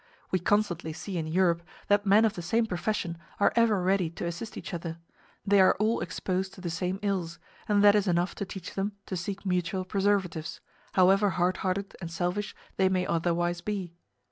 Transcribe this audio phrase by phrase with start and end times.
[0.31, 4.25] We constantly see in Europe that men of the same profession are ever ready to
[4.25, 4.97] assist each other;
[5.45, 8.93] they are all exposed to the same ills, and that is enough to teach them
[9.05, 10.59] to seek mutual preservatives,
[10.93, 13.93] however hard hearted and selfish they may otherwise be.